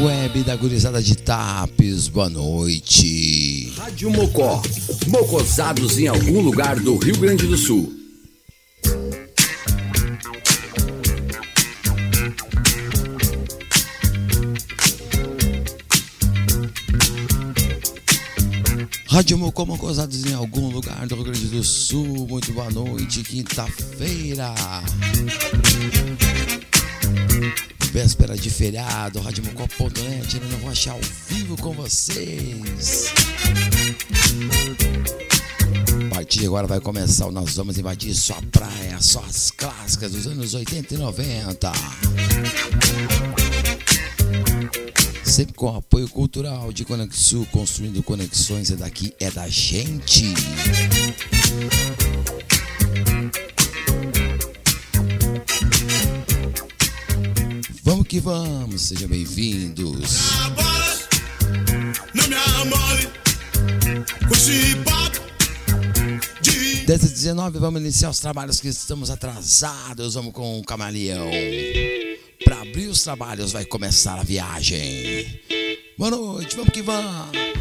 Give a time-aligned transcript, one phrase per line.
[0.00, 3.72] Web da Gurizada de Tapes, boa noite.
[3.76, 4.62] Rádio Mocó,
[5.08, 7.92] mocosados em algum lugar do Rio Grande do Sul.
[19.08, 24.54] Rádio Mocó, mocosados em algum lugar do Rio Grande do Sul, muito boa noite, quinta-feira
[27.90, 33.12] véspera de feriado, radiomocó.net, eu vou achar ao vivo com vocês.
[36.10, 40.12] A partir de agora vai começar o Nós Vamos Invadir Sua Praia, só as clássicas
[40.12, 41.72] dos anos 80 e 90.
[45.24, 50.34] Sempre com apoio cultural de Conexul, construindo conexões, é daqui, é da gente.
[58.08, 60.30] Vamos que vamos, sejam bem-vindos.
[66.86, 70.14] Desde 19 vamos iniciar os trabalhos que estamos atrasados.
[70.14, 71.28] Vamos com o camaleão.
[72.44, 75.42] Para abrir os trabalhos vai começar a viagem.
[75.98, 77.57] Boa noite, vamos que vamos.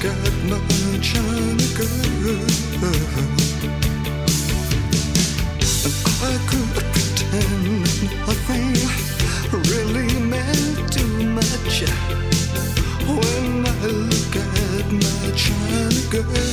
[0.00, 0.58] got my
[6.20, 7.82] I could pretend
[8.26, 8.74] nothing
[9.52, 11.82] really meant too much
[13.06, 16.47] when I look at my China girl.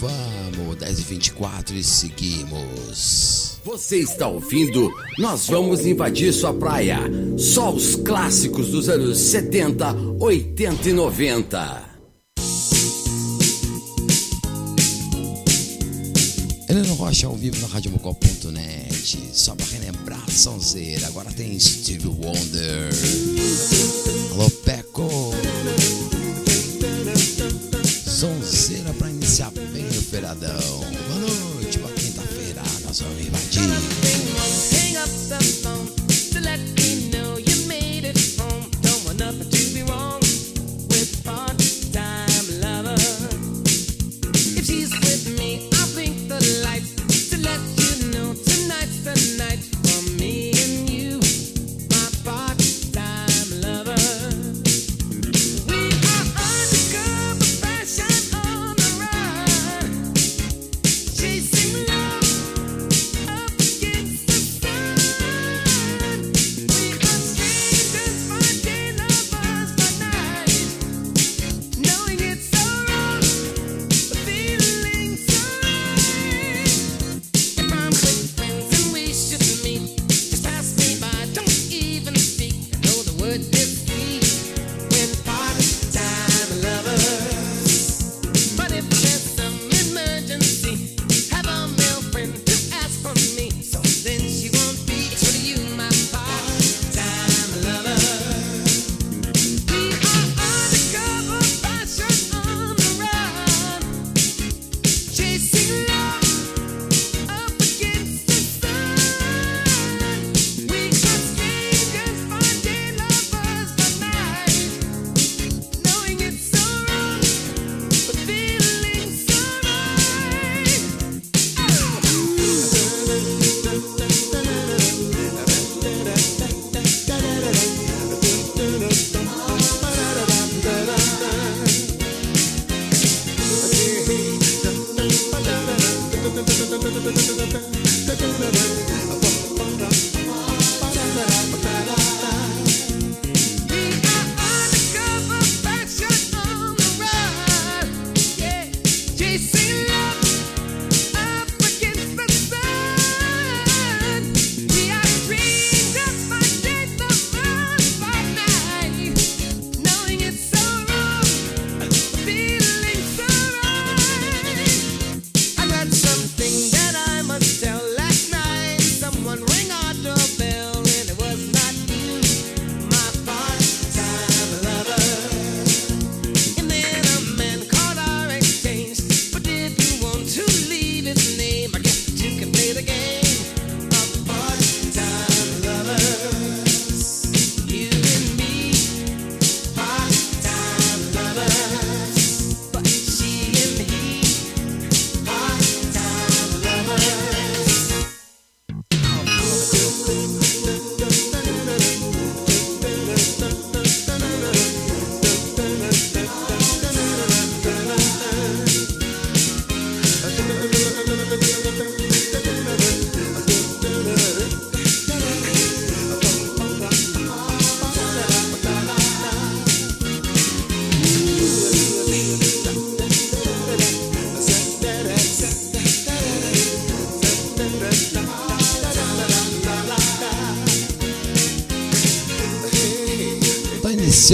[0.00, 3.58] Vamos, 10 e 24 e seguimos.
[3.64, 4.90] Você está ouvindo?
[5.18, 6.98] Nós vamos invadir sua praia.
[7.36, 11.84] Só os clássicos dos anos 70, 80 e 90.
[16.68, 19.30] Helena Rocha ao vivo na radiomocó.net.
[19.32, 21.06] Só para relembrar, Sonzeira.
[21.06, 22.90] Agora tem Steve Wonder.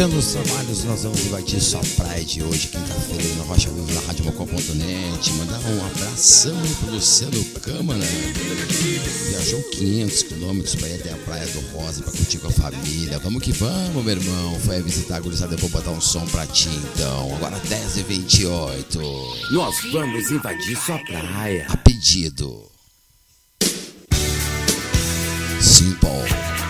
[0.03, 4.01] Iniciando os trabalhos, nós vamos invadir sua praia de hoje, quinta-feira, no Rocha Vivo, na
[4.01, 5.33] Rádio Mocó.net.
[5.35, 8.01] Mandar um abração aí pro Luciano Câmara.
[9.29, 13.21] Viajou 500 quilômetros para ir até a Praia do Rosa para curtir com a família.
[13.21, 14.59] Vamos que vamos, meu irmão.
[14.59, 17.37] Foi visitar a gurizada, eu vou botar um som pra ti então.
[17.37, 19.53] Agora 10h28.
[19.53, 21.65] Nós vamos invadir sua praia.
[21.69, 22.69] A pedido.
[25.61, 26.62] Simple.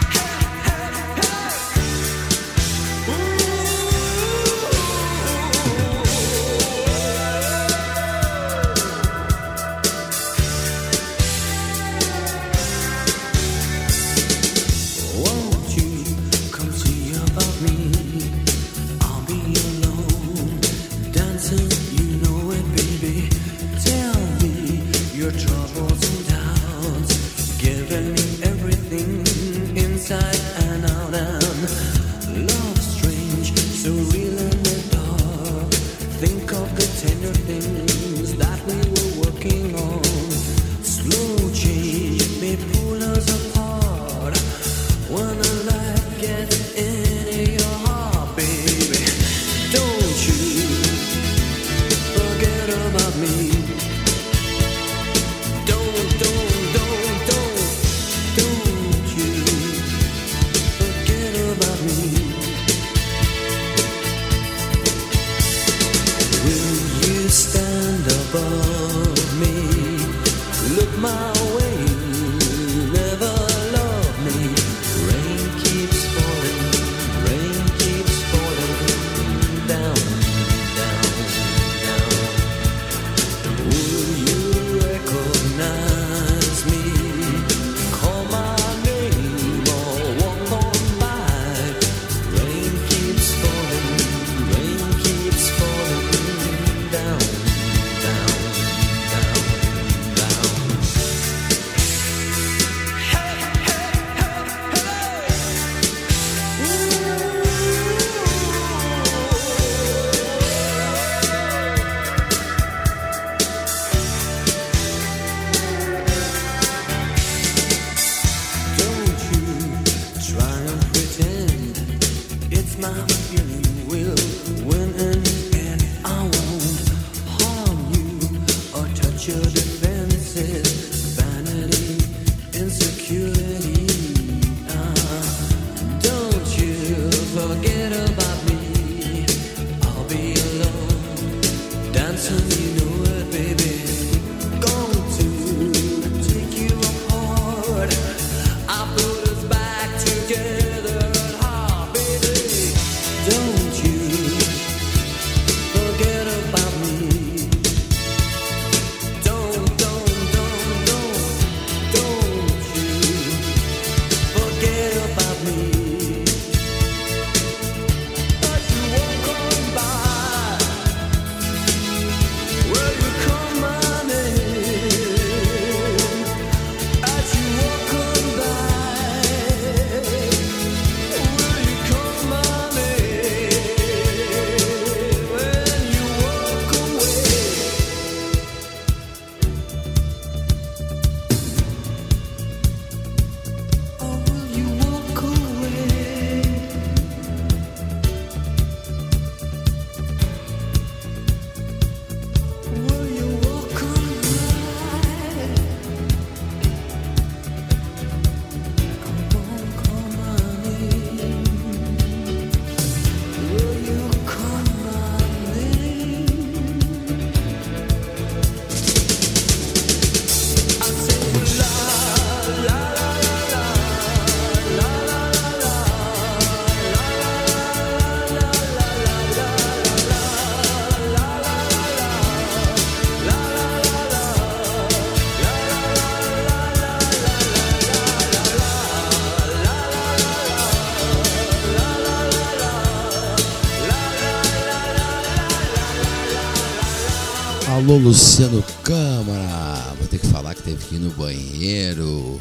[250.93, 252.39] aqui no banheiro.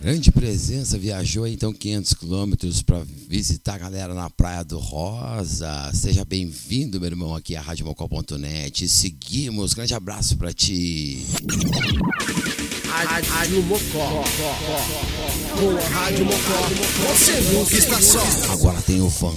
[0.00, 5.90] Grande presença, viajou então 500 quilômetros para visitar a galera na Praia do Rosa.
[5.92, 8.88] Seja bem-vindo, meu irmão, aqui à RadioMocó.net.
[8.88, 11.26] Seguimos, grande abraço para ti.
[13.28, 14.24] Rádio Mocó.
[15.58, 18.52] Com Rádio Mocó, você nunca está só.
[18.52, 19.34] Agora tem o Van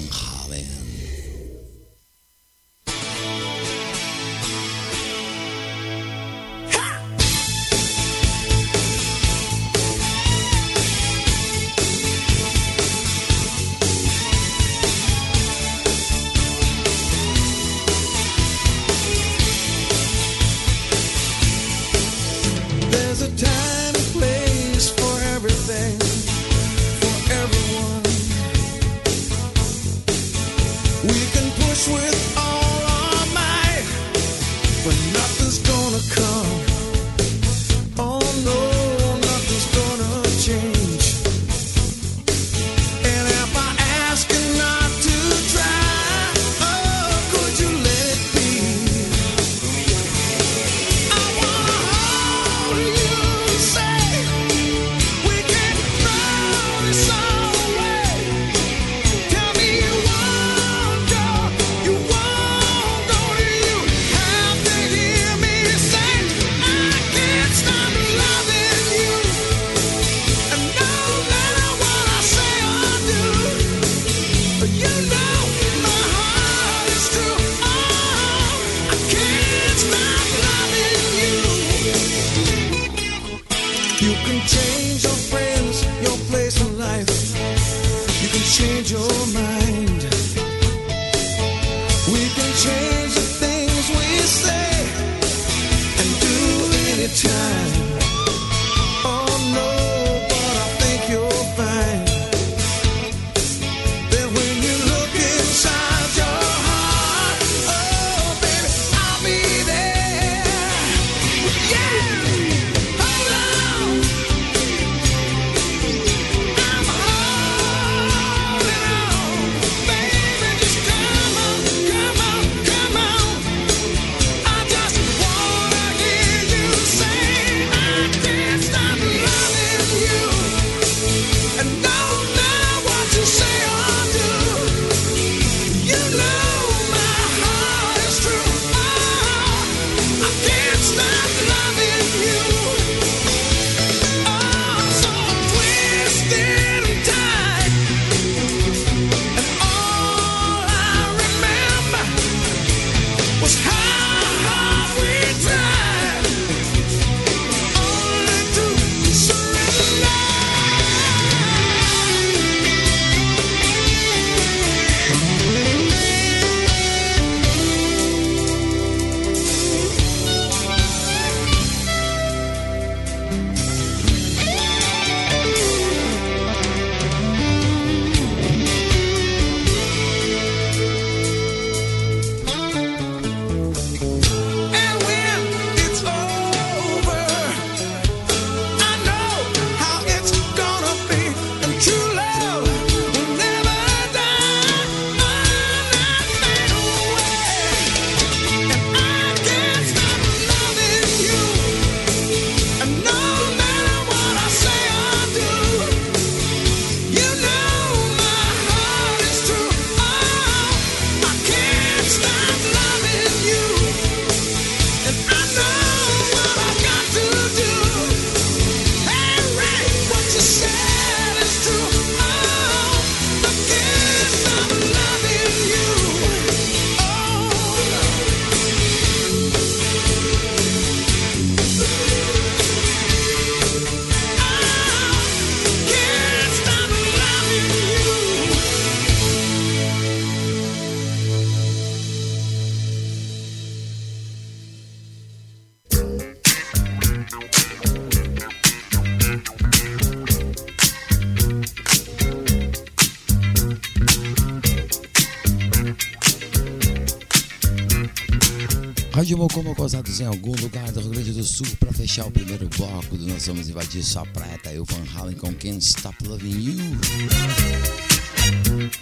[260.13, 263.25] Santos em algum lugar do Rio Grande do Sul para fechar o primeiro bloco do
[263.27, 264.59] Nós Vamos Invadir Sua Praia.
[264.59, 266.75] Tá eu, Van Halen com Can't Stop Loving You.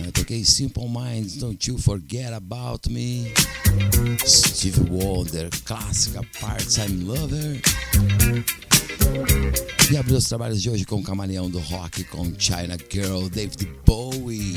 [0.05, 3.31] Eu toquei Simple Minds, Don't You Forget About Me.
[4.25, 7.61] Steve Wonder, clássica Part-Time Lover.
[9.91, 13.67] E abriu os trabalhos de hoje com o Camaleão do Rock, com China Girl, David
[13.85, 14.55] Bowie.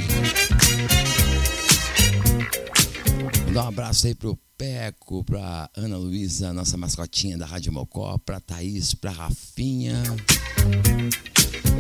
[3.47, 8.38] Mandar um abraço aí pro Peco, para Ana Luísa, nossa mascotinha da Rádio Mocó, para
[8.38, 10.01] Thaís, para Rafinha,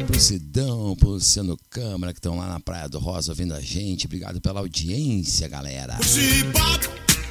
[0.06, 3.54] para o Sidão, para o Luciano Câmara, que estão lá na Praia do Rosa ouvindo
[3.54, 4.06] a gente.
[4.06, 5.96] Obrigado pela audiência, galera.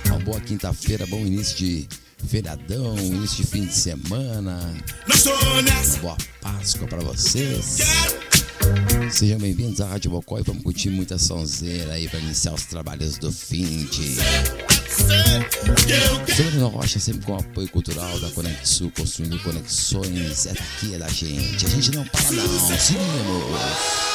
[0.06, 1.88] Uma boa quinta-feira, bom início de
[2.26, 4.74] feriadão, início de fim de semana.
[5.06, 7.80] Uma boa Páscoa para vocês.
[9.12, 13.18] Sejam bem-vindos à Rádio Mocó e vamos curtir muita sonzeira aí para iniciar os trabalhos
[13.18, 14.73] do fim de.
[16.36, 20.46] Sônia Rocha sempre com apoio cultural da Conexu, construindo conexões.
[20.46, 21.66] É Essa aqui é da gente.
[21.66, 22.60] A gente não para não.
[22.60, 24.14] Seguimos.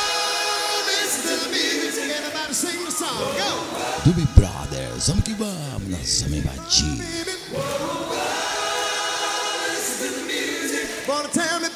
[4.04, 7.28] Dubi Doobie Brothers, vamos que vamos, nós vamos invadir.
[11.08, 11.67] Wanna tell me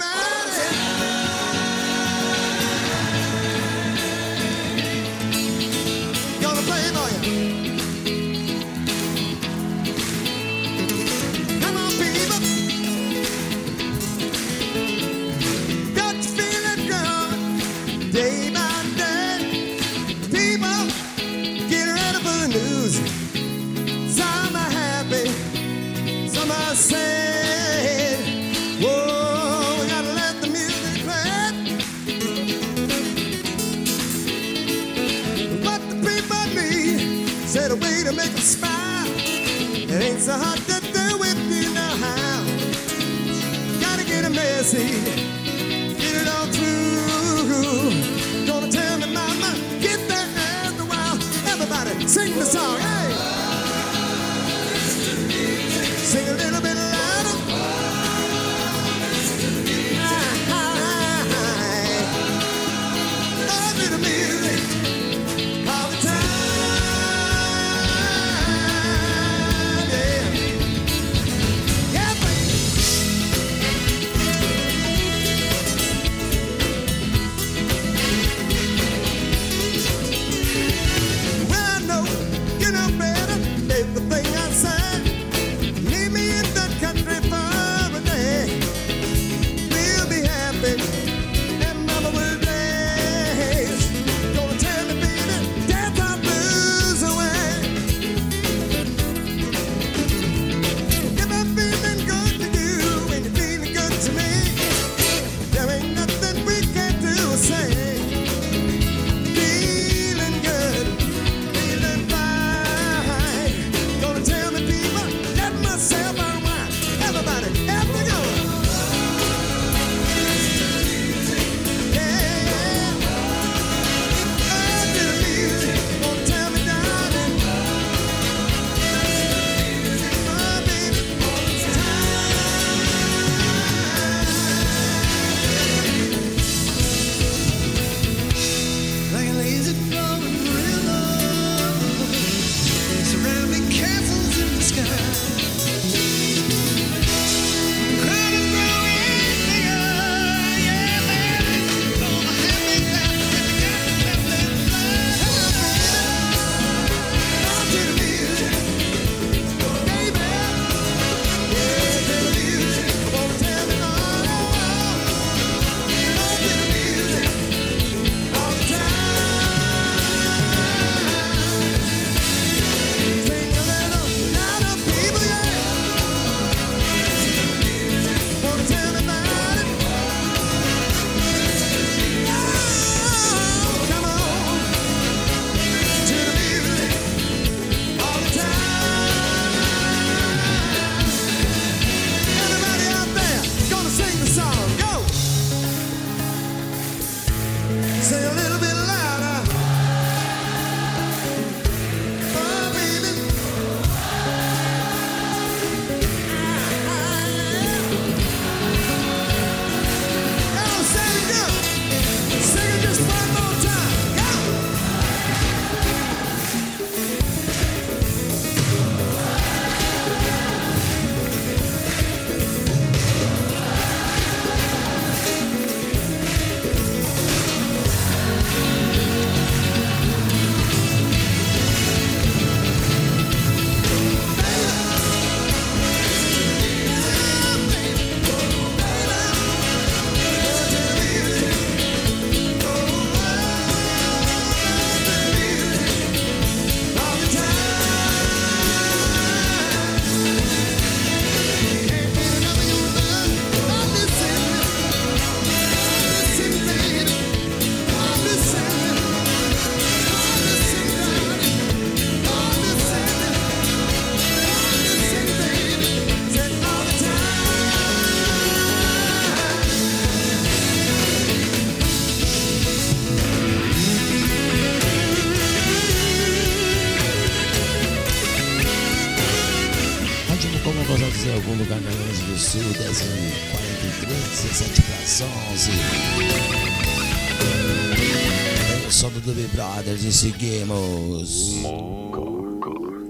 [288.93, 291.65] só do Big Brothers e seguimos.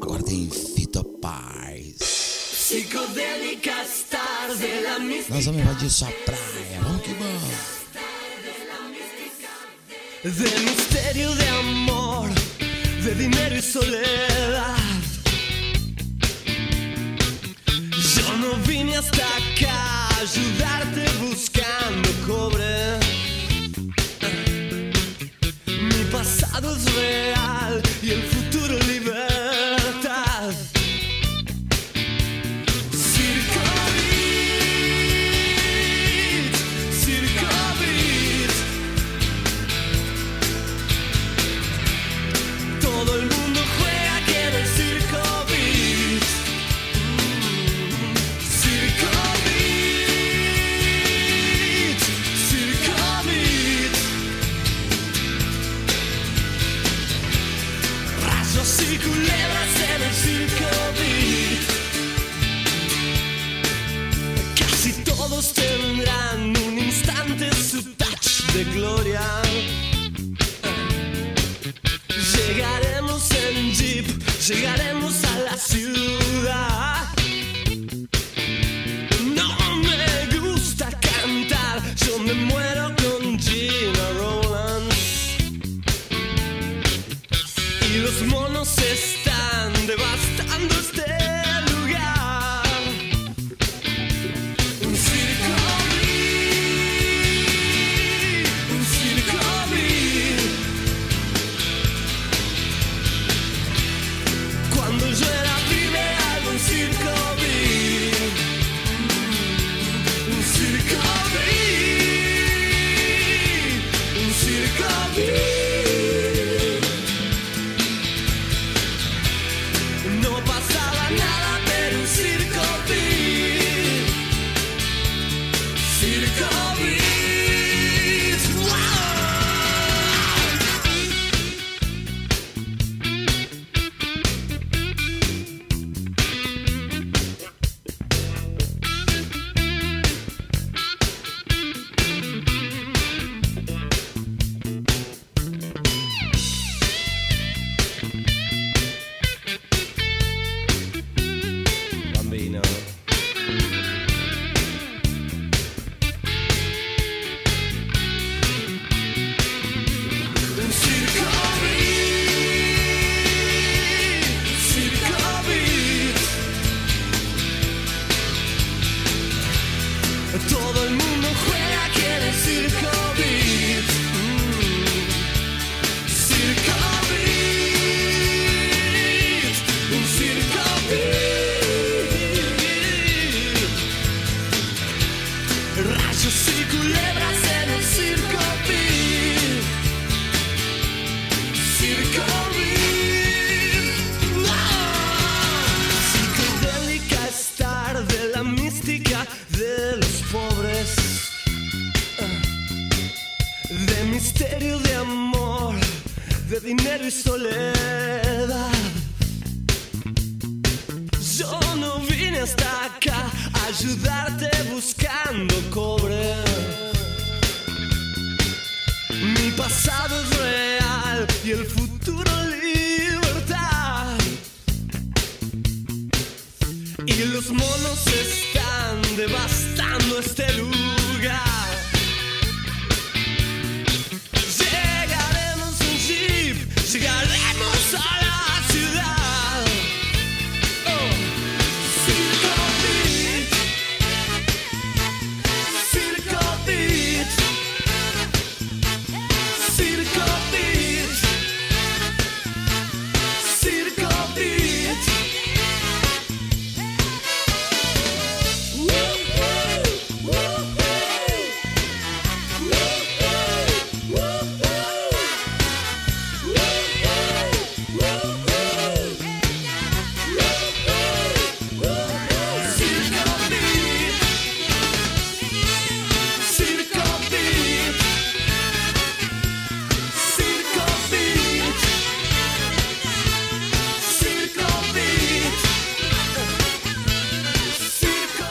[0.01, 0.23] Agora
[0.77, 1.99] fito a Paz.
[5.29, 6.81] Nós vamos invadir sua praia.
[6.83, 7.83] Vamos que vamos.
[10.23, 12.31] De mistério de amor,
[13.03, 14.77] de dinheiro e soledad.
[18.15, 23.12] Yo não vim hasta acá ajudar-te buscando cobre.
[26.61, 28.42] real y el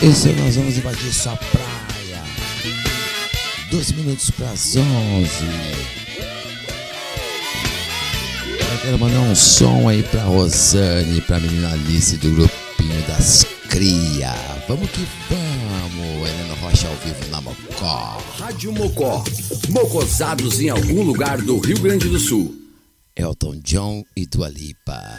[0.01, 2.23] Esse ano nós vamos invadir sua praia.
[3.69, 4.81] 12 minutos para as 11.
[8.71, 14.33] Eu quero mandar um som aí pra Rosane, pra menina Alice do grupinho das Cria.
[14.67, 16.27] Vamos que vamos.
[16.27, 18.17] Helena Rocha ao vivo na Mocó.
[18.39, 19.23] Rádio Mocó.
[19.69, 22.55] Mocosados em algum lugar do Rio Grande do Sul.
[23.15, 25.10] Elton John e Dua Lipa.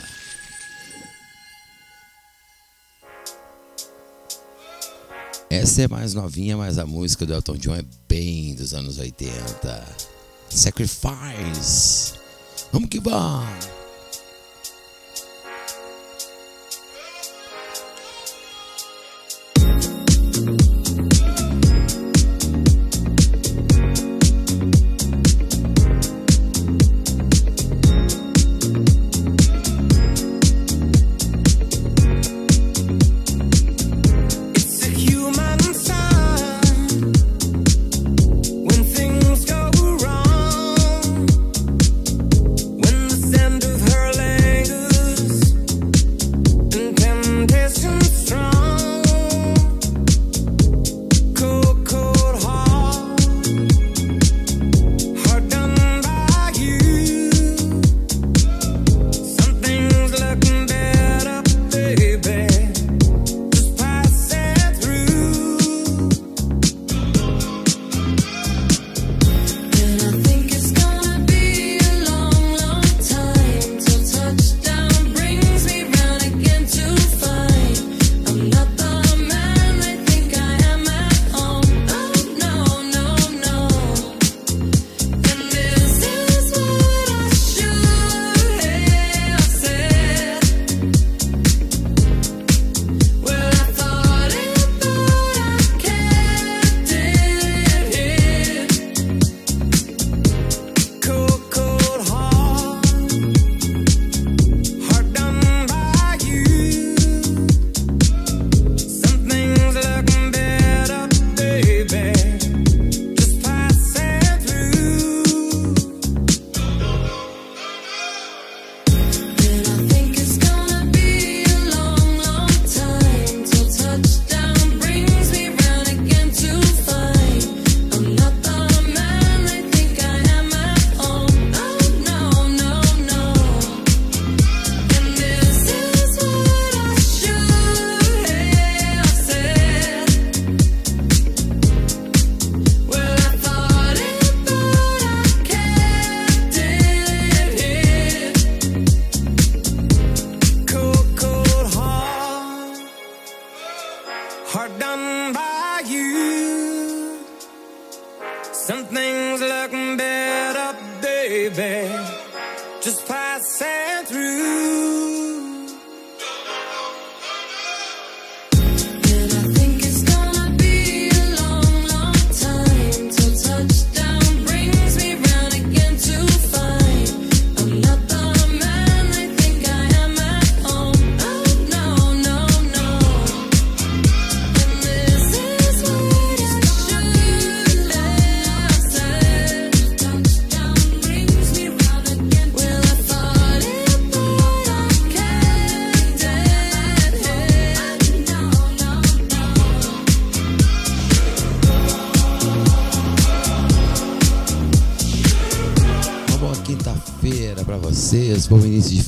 [5.52, 9.84] Essa é mais novinha, mas a música do Elton John é bem dos anos 80.
[10.48, 12.14] Sacrifice.
[12.72, 13.81] Vamos que vamos.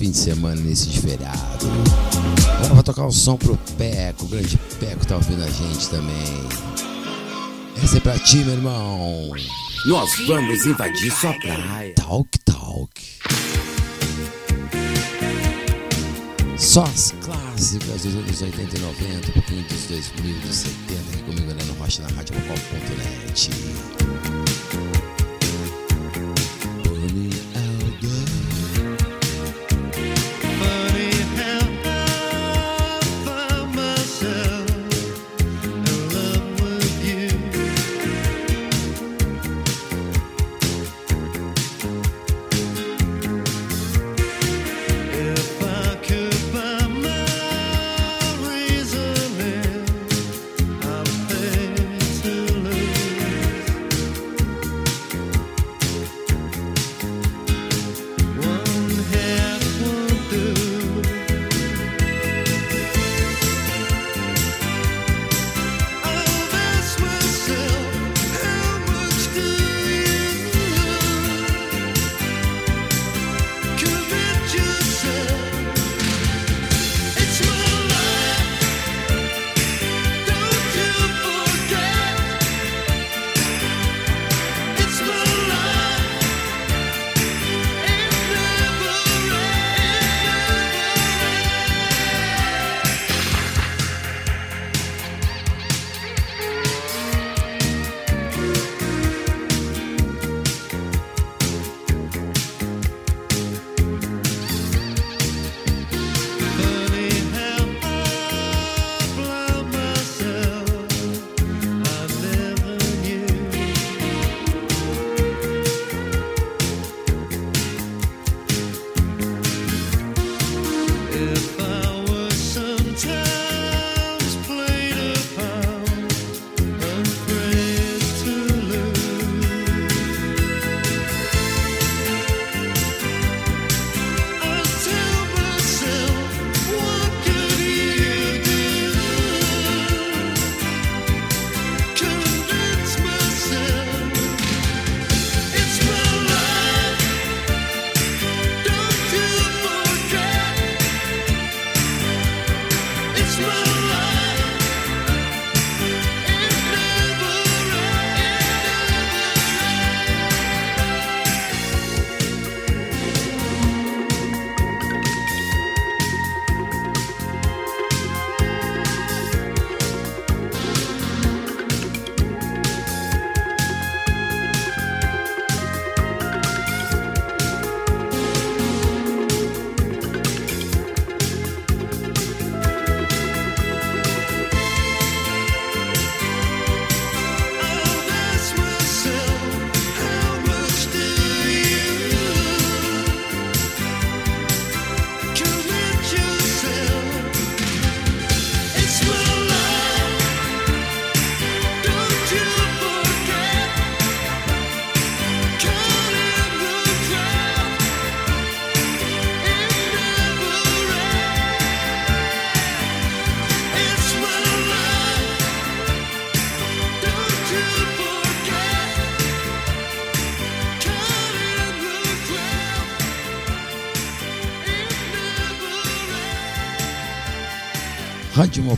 [0.05, 1.67] Fim de semana, de feriado.
[2.57, 6.45] Agora vou tocar um som pro Peco, o grande Peco tá ouvindo a gente também.
[7.83, 9.31] Essa é pra ti, meu irmão.
[9.87, 11.95] Nós vamos invadir sua praia.
[11.95, 12.91] Talk Talk.
[16.59, 21.23] Só as clássicas dos anos 80 e 90, um pouquinho dos 2000, dos 70, aqui
[21.23, 23.51] comigo, Helena Rocha, na RádioMocó.net.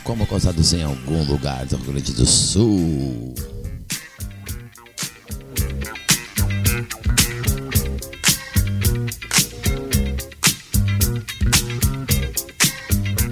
[0.07, 3.35] Rádio Mocó Mocosados em algum lugar do Rio Grande do Sul.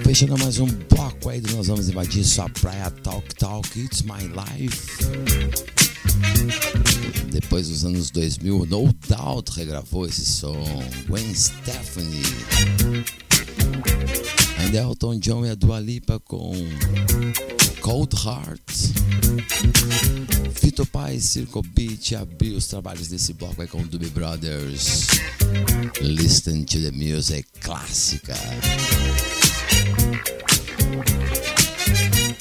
[0.04, 5.02] Fechando mais um bloco aí, nós vamos invadir sua praia Talk Talk, It's My Life.
[7.30, 10.62] Depois dos anos 2000, No Doubt regravou esse som.
[11.06, 13.25] Gwen Stefani.
[14.76, 16.52] Elton John e a Dua Lipa com
[17.80, 18.60] Cold Heart.
[20.52, 25.06] Fito Paz, Circo Beat abriu os trabalhos desse bloco aí com o Doobie Brothers.
[26.02, 28.34] Listen to the music clássica.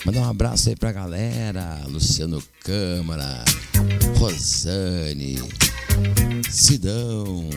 [0.05, 1.81] Mandar um abraço aí pra galera.
[1.87, 3.45] Luciano Câmara,
[4.17, 5.39] Rosane,
[6.51, 7.49] Sidão,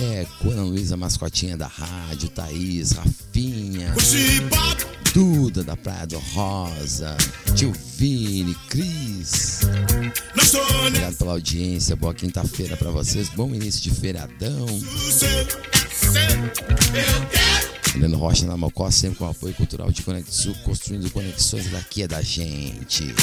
[0.00, 3.94] Peco, Ana Luísa Mascotinha da rádio, Thaís, Rafinha,
[5.12, 7.18] Duda da Praia do Rosa,
[7.54, 9.60] Tio Vini, Cris.
[10.86, 14.66] Obrigado pela audiência, boa quinta-feira pra vocês, bom início de feriadão.
[17.94, 22.22] Heleno Rocha na Mocó, sempre com apoio cultural de Conexul, construindo conexões daqui é da
[22.22, 23.14] gente.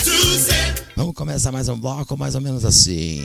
[0.96, 3.24] Vamos começar mais um bloco, mais ou menos assim.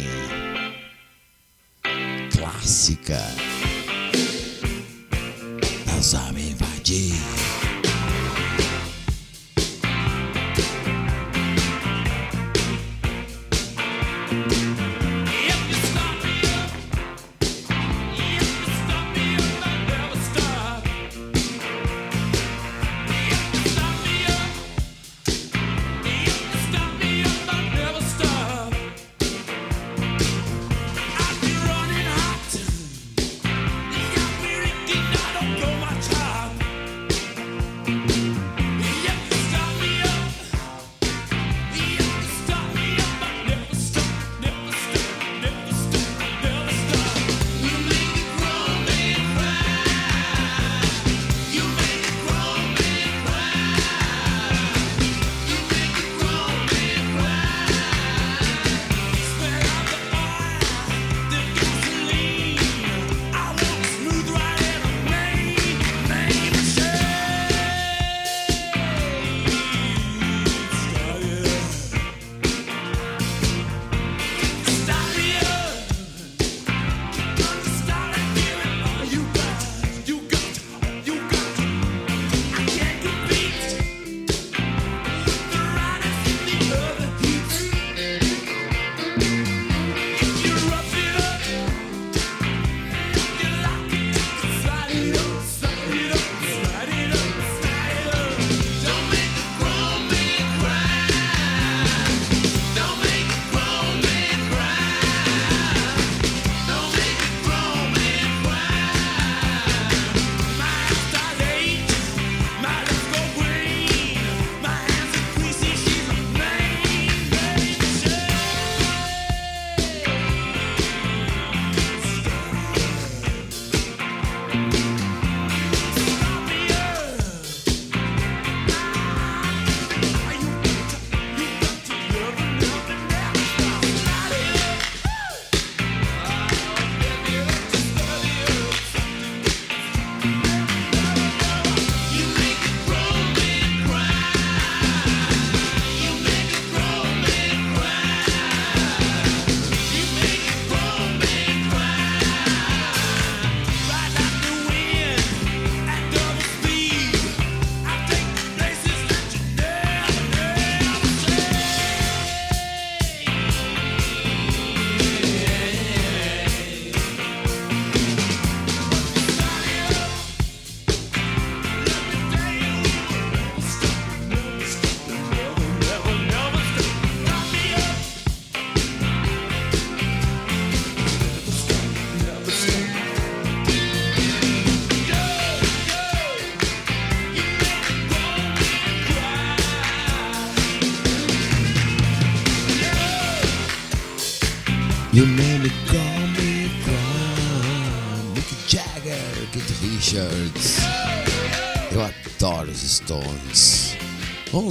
[2.32, 3.41] Clássica.
[6.02, 6.14] Nós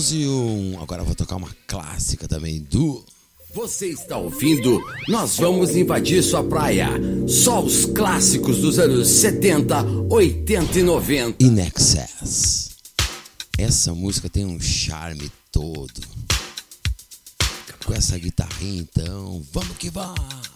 [0.01, 3.05] 11 Agora vou tocar uma clássica também do.
[3.53, 4.81] Você está ouvindo?
[5.07, 6.89] Nós vamos invadir sua praia.
[7.27, 11.43] Só os clássicos dos anos 70, 80 e 90.
[11.43, 12.71] In Excess.
[13.59, 16.01] Essa música tem um charme todo.
[17.85, 20.50] Com essa guitarrinha, então, vamos que vamos!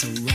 [0.00, 0.29] so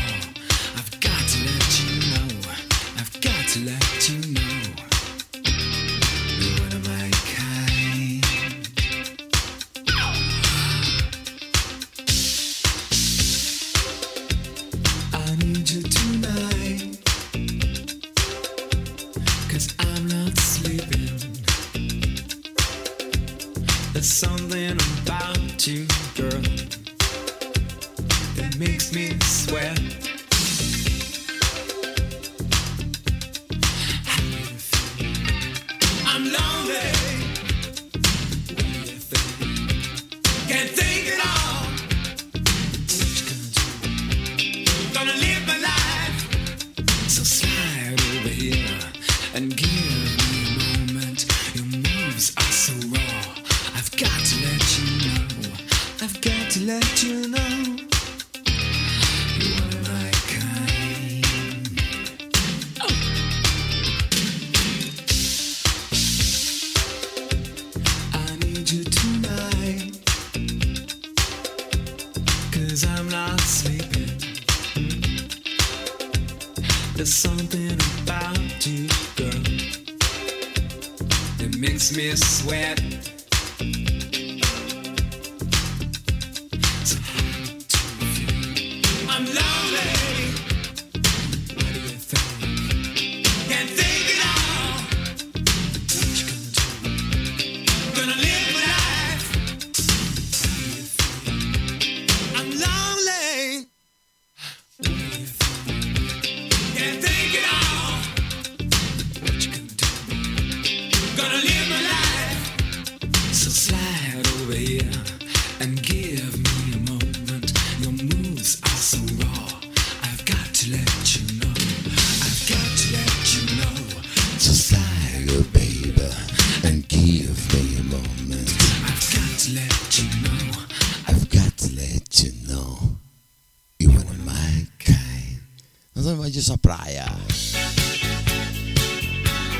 [136.75, 137.05] Praia.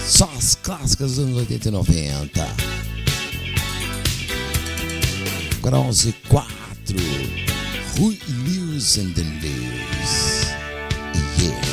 [0.01, 2.47] Só as clássicas dos anos 80 e 90.
[5.57, 6.13] Agora quatro.
[6.28, 6.95] 4.
[7.97, 10.45] Rui Lewis and the News.
[11.41, 11.64] Yeah.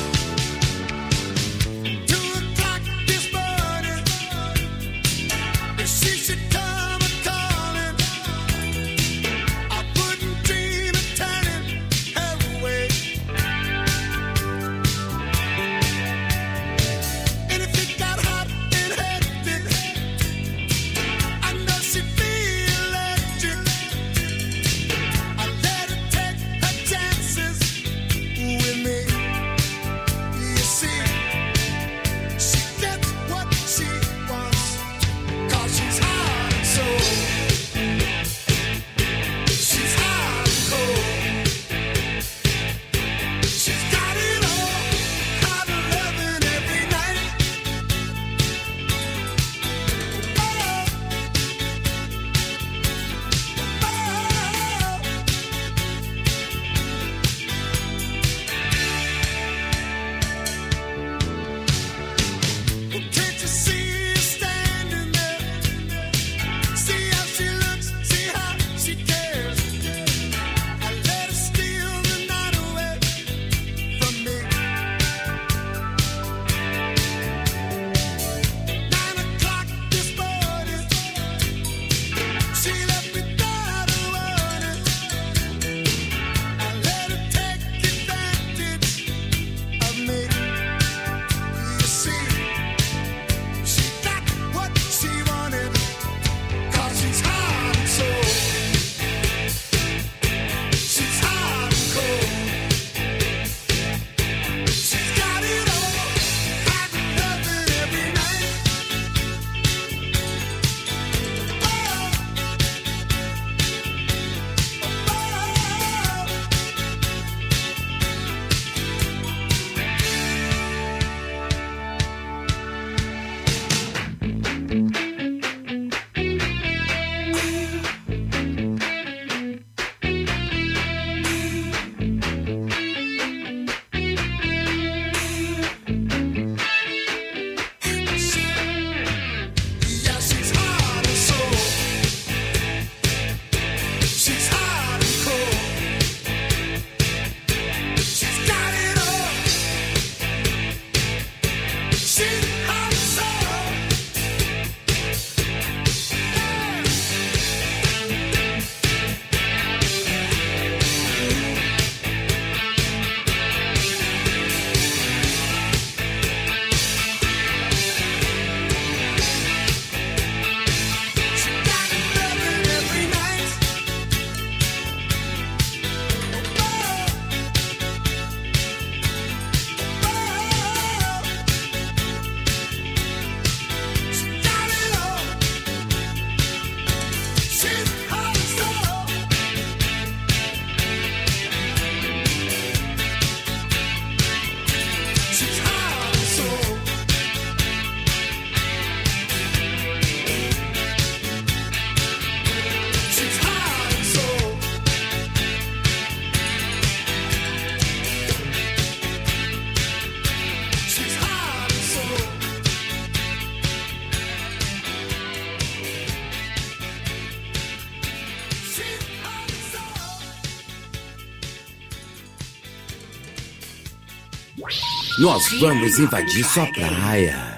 [225.22, 227.51] Nós vamos invadir sua praia.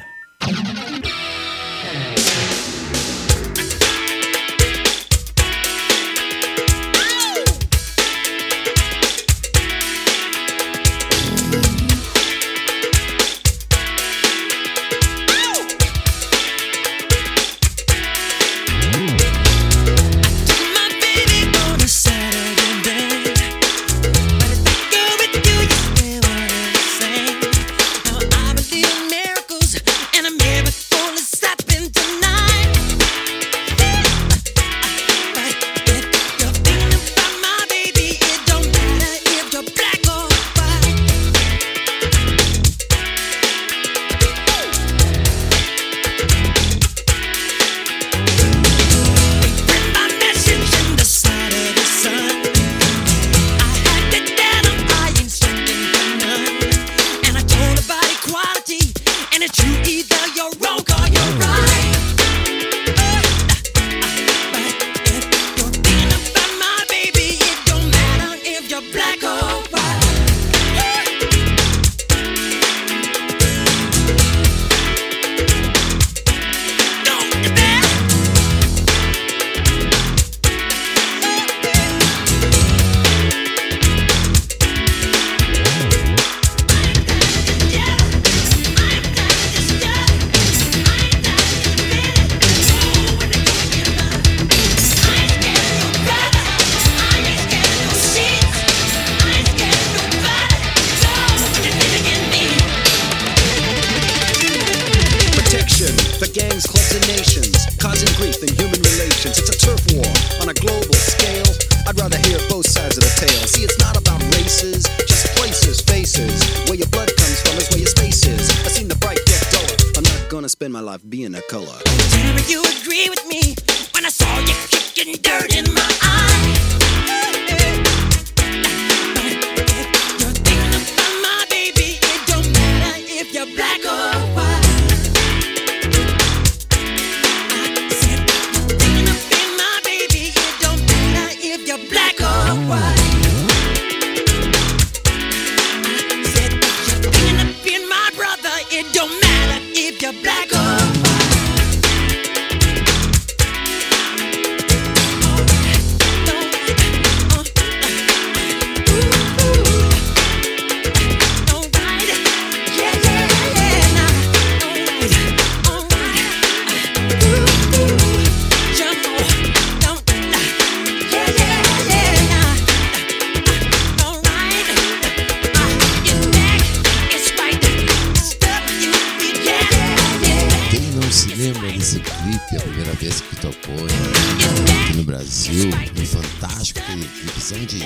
[186.65, 187.81] Fantástico aquele clipezão de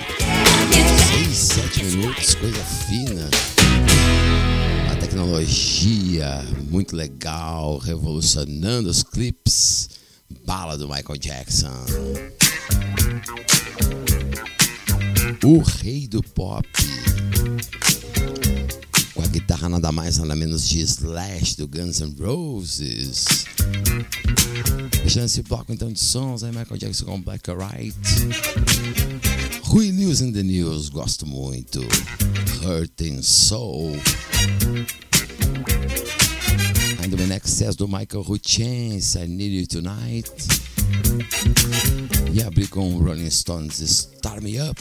[1.24, 3.28] 6, 7 minutos, coisa fina.
[4.92, 9.90] A tecnologia muito legal, revolucionando os clipes.
[10.46, 11.84] Bala do Michael Jackson.
[15.44, 16.68] O rei do pop
[19.30, 23.24] guitarra nada mais nada menos de Slash do Guns N' Roses.
[25.02, 27.98] Fechando esse bloco então de sons aí, Michael Jackson com Black White.
[29.64, 31.80] Rui Lewis in the News, gosto muito.
[32.64, 33.96] Hurting Soul.
[37.00, 40.30] Ainda In Excess do Michael Hutchence, I Need You Tonight.
[42.32, 44.80] E abri com Rolling Stones, Start Me Up.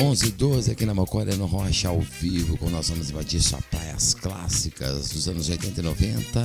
[0.00, 3.58] 11 e 12 aqui na Mocória no Rocha ao vivo, com nós vamos invadir só
[3.70, 6.44] praias clássicas dos anos 80 e 90,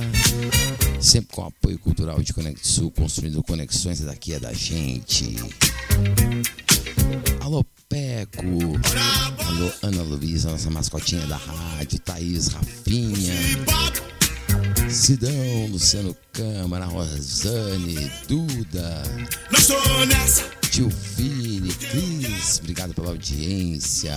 [1.00, 5.36] sempre com apoio cultural de Conect Sul, construindo conexões daqui é da gente.
[7.40, 8.42] Alô Peco,
[9.46, 13.32] alô Ana Luísa, nossa mascotinha da rádio, Thaís, Rafinha,
[14.90, 19.02] Sidão, Luciano Câmara, Rosane, Duda,
[19.50, 20.65] Não estou nessa.
[20.84, 24.14] Vini, Cris, obrigado pela audiência.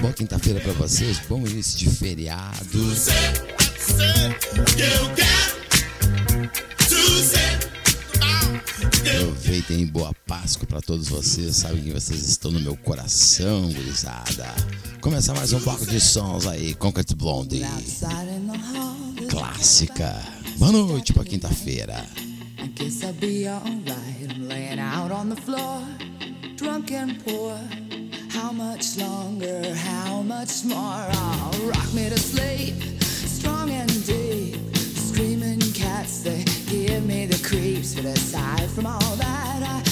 [0.00, 2.58] Boa quinta-feira pra vocês, bom início de feriado.
[9.14, 14.52] Aproveitem boa Páscoa pra todos vocês, sabem que vocês estão no meu coração, gurizada.
[15.00, 17.62] Começa mais um bloco de sons aí, Concrete Blonde.
[19.30, 20.20] Clássica.
[20.58, 22.04] Boa noite pra quinta-feira.
[22.62, 24.30] I guess I'll be alright.
[24.30, 25.82] I'm laying out on the floor,
[26.54, 27.58] drunk and poor.
[28.30, 29.74] How much longer?
[29.74, 30.78] How much more?
[30.78, 34.60] I'll rock me to sleep, strong and deep.
[34.76, 37.96] Screaming cats, they give me the creeps.
[37.96, 39.91] But aside from all that, I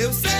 [0.00, 0.39] Eu sei.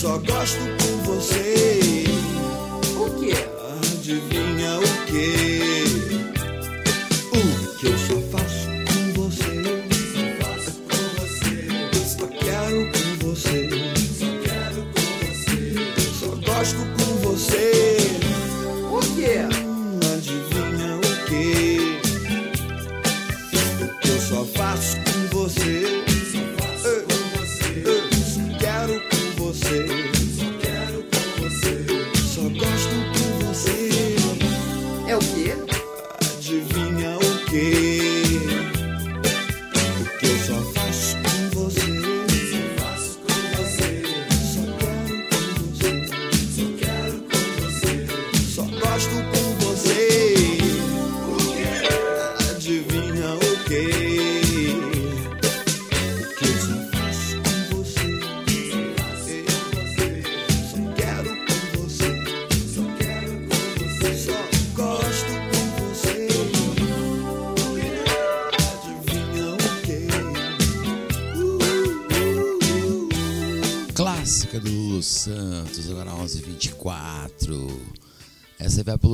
[0.00, 2.04] só gosto por você.
[2.96, 3.34] O quê?
[3.82, 5.59] Adivinha o quê?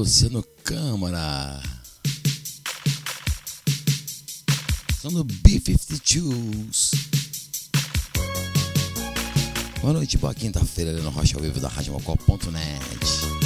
[0.07, 1.61] Luciano Câmara.
[5.03, 6.95] São do B-52s.
[9.81, 13.46] Boa noite, boa quinta-feira no Rocha Vivo da Rádio Mocó.net.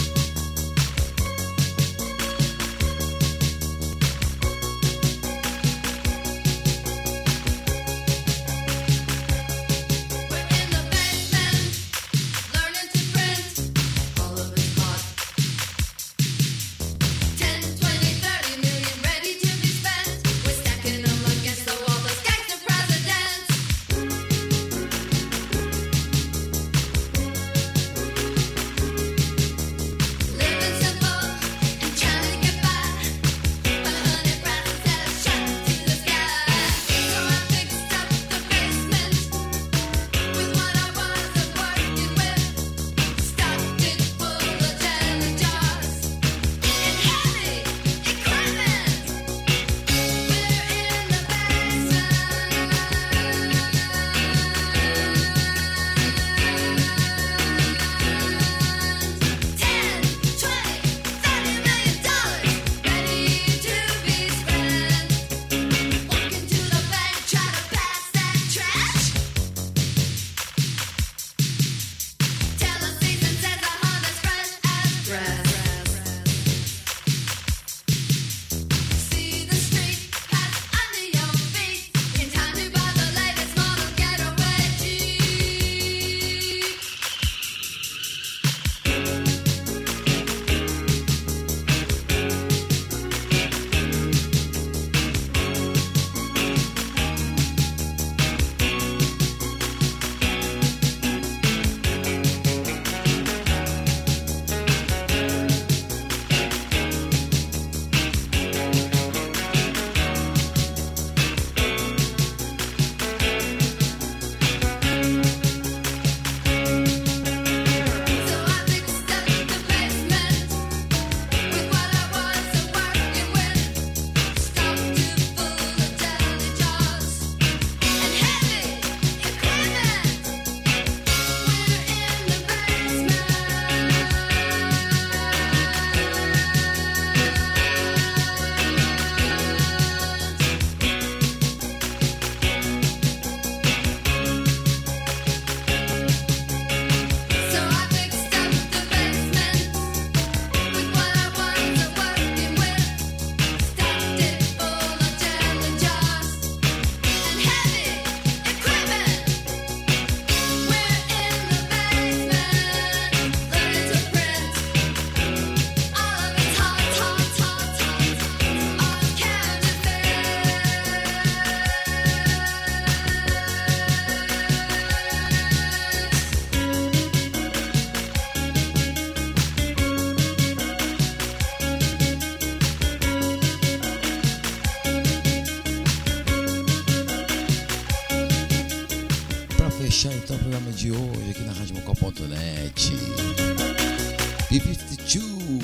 [194.50, 195.60] B-52s,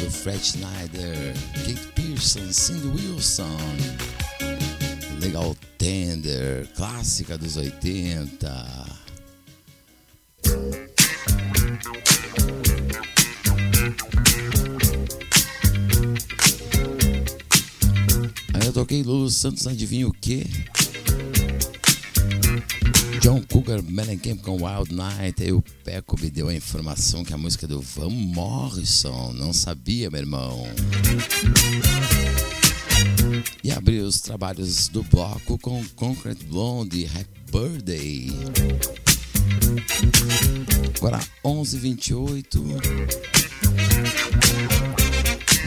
[0.00, 3.56] do Fred Schneider, Kate Pearson, Cindy Wilson,
[5.18, 8.48] Legal Tender, clássica dos 80.
[18.52, 20.44] Aí eu toquei Lulu Santos, adivinha o quê?
[23.22, 25.44] John Cougar Mellencamp com Wild Night.
[25.44, 29.32] Aí o Peco me deu a informação que a música é do Van Morrison.
[29.32, 30.66] Não sabia, meu irmão.
[33.62, 38.30] E abriu os trabalhos do bloco com Concrete Blonde, Happy Birthday.
[40.96, 42.60] Agora 11h28.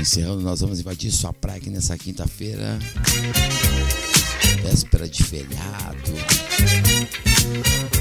[0.02, 2.77] Encerrando, nós vamos invadir sua praia aqui nessa quinta-feira.
[4.61, 6.11] Véspera de feriado.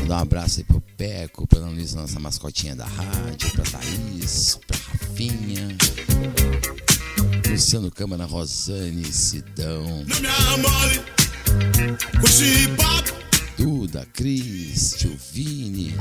[0.02, 4.58] Mandar um abraço aí pro Peco, pra Ana Luísa, nossa mascotinha da rádio, pra Thaís,
[4.66, 5.76] pra Rafinha,
[7.48, 10.04] Luciano Câmara, Rosane, Sidão,
[13.56, 15.94] Duda, Cris, Tio Vini.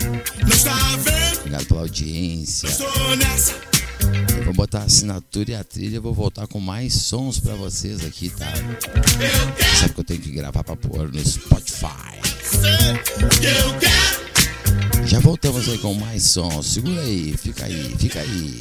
[1.40, 2.70] Obrigado pela audiência.
[4.38, 7.56] Eu vou botar a assinatura e a trilha, eu vou voltar com mais sons pra
[7.56, 8.52] vocês aqui, tá?
[9.80, 12.23] Sabe que eu tenho que gravar pra pôr no Spotify.
[15.06, 16.66] Já voltamos aí com mais sons.
[16.66, 18.60] Segura aí, fica aí, fica aí.